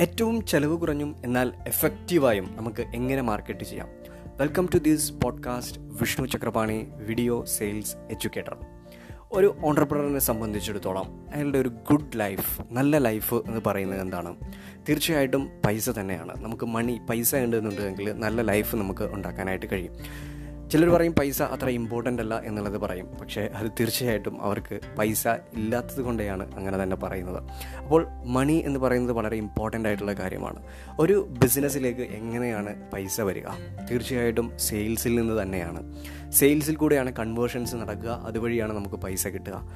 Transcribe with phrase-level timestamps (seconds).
[0.00, 3.88] ഏറ്റവും ചെലവ് കുറഞ്ഞും എന്നാൽ എഫക്റ്റീവായും നമുക്ക് എങ്ങനെ മാർക്കറ്റ് ചെയ്യാം.
[4.36, 8.56] Welcome to this podcast Vishnu Chakrapani video sales educator
[9.32, 14.36] ഒരു ഓണ്ടർപ്രണറിനെ സംബന്ധിച്ചിടത്തോളം അയാളുടെ ഒരു ഗുഡ് ലൈഫ് നല്ല ലൈഫ് എന്ന് പറയുന്നത് എന്താണ്?
[14.88, 16.44] തീർച്ചയായിട്ടും പൈസ തന്നെയാണ്.
[16.44, 19.92] നമുക്ക് മണി പൈസ ഉണ്ടെന്നുണ്ടെങ്കിൽ നല്ല ലൈഫ് നമുക്ക് ഉണ്ടാക്കാനായിട്ട് കഴിയും.
[20.72, 23.06] ചിലർ പറയും പൈസ അത്ര ഇമ്പോർട്ടന്റ് അല്ല എന്നുള്ളത് പറയും.
[23.20, 27.42] പക്ഷേ അത് തീർച്ചയായിട്ടും അവർക്ക് പൈസ ഇല്ലാത്തത് കൊണ്ടാണ് അങ്ങനെ തന്നെ പറയുന്നത്.
[27.76, 30.62] അപ്പോൾ മണി എന്ന് പറയുന്നത് വളരെ ഇമ്പോർട്ടന്റ് ആയിട്ടുള്ള കാര്യമാണ്.
[31.00, 33.46] ഒരു ബിസിനസ്സിലേക്ക് എങ്ങനെയാണ് പൈസ വരിക?
[33.90, 35.82] തീർച്ചയായിട്ടും സെയിൽസിൽ നിന്ന് തന്നെയാണ്.
[36.30, 38.10] സെയിൽസിൽ കൂടെയാണ് കൺവേർഷൻസ് നടക്കുക.
[38.10, 39.72] അതുവഴിയാണ് നമുക്ക് പൈസ കിട്ടുക.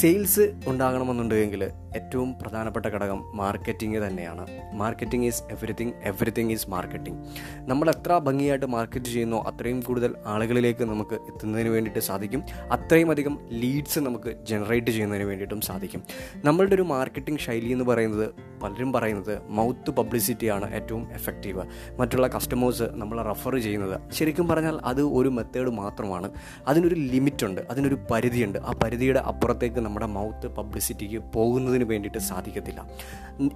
[0.00, 4.46] സെയിൽസ് ഉണ്ടാകണമെന്നുണ്ടെങ്കിൽ ഏറ്റവും പ്രധാനപ്പെട്ട ഘടകം മാർക്കറ്റിംഗ് തന്നെയാണ്.
[4.72, 7.26] Marketing is everything everything is marketing.
[7.58, 12.42] നമ്മൾ എത്ര ഭംഗിയായിട്ട് മാർക്കറ്റ് ചെയ്യുന്നോ അത്രയും കൂടുതൽ ആളുകളിലേക്ക് നമുക്ക് എത്തുന്നതിന് വേണ്ടിയിട്ട് സാധിക്കും.
[12.72, 16.02] അത്രയും അധികം ലീഡ്സ് നമുക്ക് ജനറേറ്റ് ചെയ്യുന്നതിന് വേണ്ടിയിട്ടും സാധിക്കും.
[16.44, 21.62] നമ്മളുടെ ഒരു മാർക്കറ്റിംഗ് ശൈലി എന്ന് പറയുന്നത് പലരും പറയുന്നത് മൗത്ത് പബ്ലിസിറ്റിയാണ് ഏറ്റവും എഫക്റ്റീവ്.
[21.98, 26.30] മറ്റുള്ള കസ്റ്റമേഴ്സ് നമ്മളെ റെഫർ ചെയ്യുന്നത് ശരിക്കും പറഞ്ഞാൽ അത് ഒരു മെത്തേഡ് മാത്രമാണ്.
[26.66, 28.58] അതിനൊരു ലിമിറ്റുണ്ട് അതിനൊരു പരിധിയുണ്ട്.
[28.58, 32.80] ആ പരിധിയുടെ അപ്പുറത്തേക്ക് നമ്മുടെ മൗത്ത് പബ്ലിസിറ്റിക്ക് പോകുന്നതിന് വേണ്ടിയിട്ട് സാധിക്കത്തില്ല.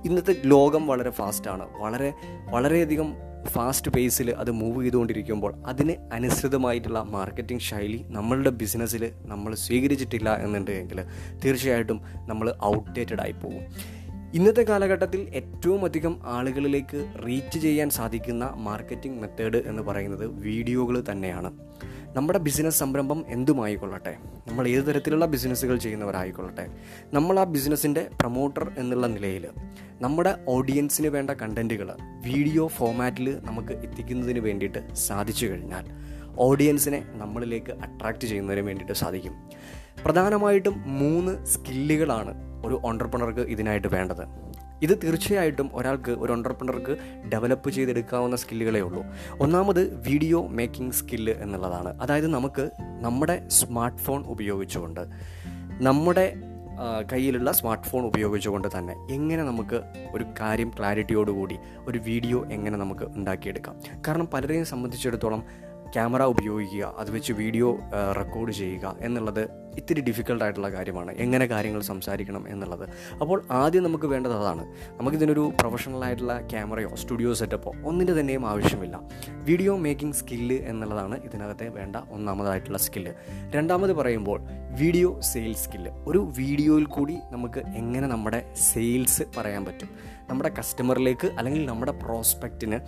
[0.04, 1.66] ഇന്നത്തെ ലോകം വളരെ ഫാസ്റ്റാണ്.
[1.82, 2.10] വളരെ
[2.54, 3.10] വളരെയധികം
[3.54, 11.00] ഫാസ്റ്റ് പേസിൽ അത് മൂവ് ചെയ്തുകൊണ്ടിരിക്കുമ്പോൾ അതിന് അനുസൃതമായിട്ടുള്ള മാർക്കറ്റിംഗ് ശൈലി നമ്മളുടെ ബിസിനസ്സിൽ നമ്മൾ സ്വീകരിച്ചിട്ടില്ല എന്നുണ്ടെങ്കിൽ
[11.44, 13.64] തീർച്ചയായിട്ടും നമ്മൾ ഔട്ട്ഡേറ്റഡ് ആയി പോകും.
[14.34, 21.52] ഇന്നത്തെ കാലഘട്ടത്തിൽ ഏറ്റവും അധികം ആളുകളിലേക്ക് റീച്ച് ചെയ്യാൻ സാധിക്കുന്ന മാർക്കറ്റിംഗ് മെത്തേഡ് എന്ന് പറയുന്നത് വീഡിയോകൾ തന്നെയാണ്.
[22.16, 24.16] നമ്മുടെ ബിസിനസ് സംരംഭം എന്തുമായിക്കൊള്ളട്ടെ?
[24.48, 26.66] നമ്മൾ ഏത് തരത്തിലുള്ള ബിസിനസ്സുകൾ ചെയ്യുന്നവരായിക്കൊള്ളട്ടെ?
[27.12, 29.48] നമ്മൾ ആ ബിസിനസ്സിന്റെ പ്രൊമോട്ടർ എന്നുള്ള നിലയിൽ
[30.00, 35.86] നമ്മുടെ ഓഡിയൻസിന് വേണ്ട കണ്ടന്റുകൾ വീഡിയോ ഫോമാറ്റിൽ നമുക്ക് എത്തിക്കുന്നതിന് വേണ്ടിയിട്ട് സാധിച്ചു കഴിഞ്ഞാൽ
[36.38, 39.34] ഓഡിയൻസിനെ നമ്മളിലേക്ക് അട്രാക്റ്റ് ചെയ്യുന്നതിന് വേണ്ടിയിട്ട് സാധിക്കും.
[40.04, 42.34] പ്രധാനമായിട്ടും മൂന്ന് സ്കില്ലുകളാണ്
[42.66, 44.47] ഒരു ഓണ്ടർപ്രണർക്ക് ഇതിനായിട്ട് വേണ്ടത്.
[44.82, 46.96] ഇത് തീർച്ചയായിട്ടും ഒരാൾക്ക് ഒരു ഓണ്ടർപ്രണർക്ക്
[47.32, 49.04] ഡെവലപ്പ് ചെയ്തെടുക്കാവുന്ന സ്കില്ലുകളേ ഉള്ളൂ.
[49.40, 52.02] ഒന്നാമത് വീഡിയോ മേക്കിംഗ് സ്കില്ല് എന്നുള്ളതാണ്.
[52.02, 55.00] അതായത് നമുക്ക് നമ്മുടെ സ്മാർട്ട് ഫോൺ ഉപയോഗിച്ചുകൊണ്ട്
[55.80, 56.36] നമ്മുടെ
[57.10, 59.82] കയ്യിലുള്ള സ്മാർട്ട് ഫോൺ ഉപയോഗിച്ചുകൊണ്ട് തന്നെ എങ്ങനെ നമുക്ക്
[60.14, 61.56] ഒരു കാര്യം ക്ലാരിറ്റിയോടുകൂടി
[61.86, 63.80] ഒരു വീഡിയോ എങ്ങനെ നമുക്ക് ഉണ്ടാക്കിയെടുക്കാം.
[64.06, 65.44] കാരണം പലരെയും സംബന്ധിച്ചിടത്തോളം
[65.94, 67.70] ക്യാമറ ഉപയോഗിക്കുക അത് വെച്ച് വീഡിയോ
[68.20, 69.42] റെക്കോർഡ് ചെയ്യുക എന്നുള്ളത്
[69.78, 71.10] ഇത്തിരി ഡിഫിക്കൽട്ടായിട്ടുള്ള കാര്യമാണ്.
[71.24, 72.84] എങ്ങനെ കാര്യങ്ങൾ സംസാരിക്കണം എന്നുള്ളത്.
[73.22, 74.64] അപ്പോൾ ആദ്യം നമുക്ക് വേണ്ടത് അതാണ്.
[74.98, 78.96] നമുക്കിതിനൊരു പ്രൊഫഷണൽ ആയിട്ടുള്ള ക്യാമറയോ സ്റ്റുഡിയോ സെറ്റപ്പോ ഒന്നിന്റെ തന്നെയും ആവശ്യമില്ല.
[79.48, 83.12] വീഡിയോ മേക്കിംഗ് സ്കില്ല് എന്നുള്ളതാണ് ഇതിനകത്തെ വേണ്ട ഒന്നാമതായിട്ടുള്ള സ്കില്ല്
[83.56, 84.40] രണ്ടാമത് പറയുമ്പോൾ
[84.82, 89.90] വീഡിയോ സെയിൽസ് സ്കില്ല് ഒരു വീഡിയോയിൽ കൂടി നമുക്ക് എങ്ങനെ നമ്മുടെ സെയിൽസ് പറയാൻ പറ്റും.
[90.30, 92.78] നമ്മുടെ കസ്റ്റമറിലേക്ക് അല്ലെങ്കിൽ നമ്മുടെ പ്രോസ്പെക്റ്റിന്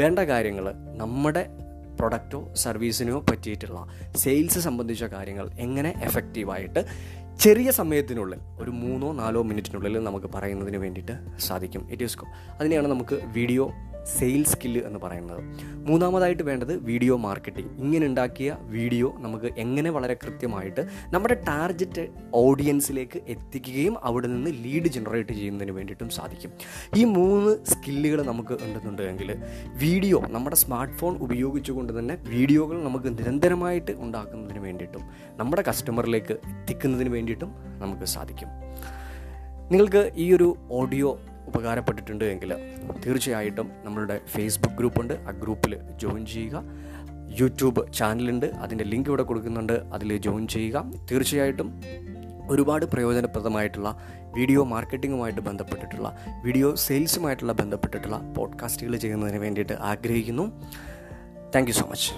[0.00, 1.44] വേണ്ട കാര്യങ്ങൾ നമ്മുടെ
[1.98, 3.80] പ്രൊഡക്റ്റോ സർവീസിനോ പറ്റിയിട്ടുള്ള
[4.16, 6.82] സെയിൽസ് സംബന്ധിച്ച കാര്യങ്ങൾ എങ്ങനെ എഫക്റ്റീവായിട്ട്
[7.40, 11.82] ചെറിയ സമയത്തിനുള്ളിൽ ഒരു മൂന്നോ നാലോ മിനിറ്റിനുള്ളിൽ നമുക്ക് പറയുന്നതിന് വേണ്ടിയിട്ട് സാധിക്കും.
[11.90, 12.18] ഇറ്റ് ഈസ്
[12.60, 13.64] അതിനെയാണ് നമുക്ക് വീഡിയോ
[14.18, 15.40] സെയിൽസ് സ്കില്ല് എന്ന് പറയുന്നത്.
[15.88, 22.04] മൂന്നാമതായിട്ട് വേണ്ടത് വീഡിയോ മാർക്കറ്റിംഗ് ഇങ്ങനെ ഉണ്ടാക്കിയ വീഡിയോ നമുക്ക് എങ്ങനെ വളരെ കൃത്യമായിട്ട് നമ്മുടെ ടാർഗറ്റ്
[22.42, 26.52] ഓഡിയൻസിലേക്ക് എത്തിക്കുകയും അവിടെ നിന്ന് ലീഡ് ജനറേറ്റ് ചെയ്യുന്നതിന് വേണ്ടിയിട്ടും സാധിക്കും.
[27.00, 29.30] ഈ മൂന്ന് സ്കില്ലുകൾ നമുക്ക് ഉണ്ടെന്നുണ്ടെങ്കിൽ
[29.84, 35.04] വീഡിയോ നമ്മുടെ സ്മാർട്ട് ഫോൺ ഉപയോഗിച്ചുകൊണ്ട് തന്നെ വീഡിയോകൾ നമുക്ക് നിരന്തരമായിട്ട് ഉണ്ടാക്കുന്നതിന് വേണ്ടിയിട്ടും
[35.40, 37.50] നമ്മുടെ കസ്റ്റമറിലേക്ക് എത്തിക്കുന്നതിന് വേണ്ടിയിട്ടും
[37.82, 38.50] നമുക്ക് സാധിക്കും.
[39.72, 41.08] നിങ്ങൾക്ക് ഈ ഒരു ഓഡിയോ
[41.48, 42.52] ഉപകാരപ്പെട്ടിട്ടുണ്ട് എങ്കിൽ
[43.06, 45.14] തീർച്ചയായിട്ടും നമ്മളുടെ ഫേസ്ബുക്ക് ഗ്രൂപ്പുണ്ട്.
[45.14, 46.62] ആ ഗ്രൂപ്പിൽ ജോയിൻ ചെയ്യുക.
[47.40, 49.72] യൂട്യൂബ് ചാനലുണ്ട് അതിന്റെ ലിങ്ക് ഇവിടെ കൊടുക്കുന്നുണ്ട്.
[49.72, 50.84] അതിൽ ജോയിൻ ചെയ്യുക.
[51.10, 51.68] തീർച്ചയായിട്ടും
[52.50, 53.88] ഒരുപാട് പ്രയോജനപ്രദമായിട്ടുള്ള
[54.36, 56.08] വീഡിയോ മാർക്കറ്റിങ്ങുമായിട്ട് ബന്ധപ്പെട്ടിട്ടുള്ള
[56.44, 60.44] വീഡിയോ സെയിൽസുമായിട്ടുള്ള ബന്ധപ്പെട്ടിട്ടുള്ള പോഡ്കാസ്റ്റുകൾ ചെയ്യുന്നതിന് വേണ്ടിയിട്ട് ആഗ്രഹിക്കുന്നു.
[61.54, 62.12] Thank so much